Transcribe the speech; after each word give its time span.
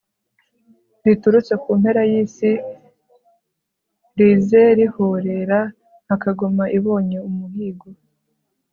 riturutse 1.05 1.53
ku 1.61 1.69
mpera 1.79 2.01
y'isi, 2.11 2.51
rize 4.17 4.63
rihorera 4.77 5.59
nka 6.03 6.15
kagoma 6.23 6.63
ibonye 6.77 7.17
umuhigo 7.29 7.87